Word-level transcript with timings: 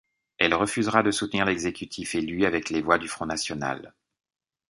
Elle 0.39 0.55
refusera 0.55 1.03
de 1.03 1.11
soutenir 1.11 1.45
l'exécutif 1.45 2.15
élu 2.15 2.45
avec 2.45 2.71
les 2.71 2.81
voix 2.81 2.97
du 2.97 3.07
Front 3.07 3.27
National. 3.27 3.93